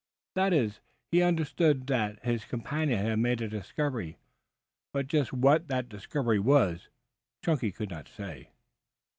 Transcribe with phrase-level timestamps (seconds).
[0.33, 0.79] That is,
[1.11, 4.17] he understood that his companion had made a discovery,
[4.93, 6.89] but just what that discovery was,
[7.45, 8.49] Chunky could not say.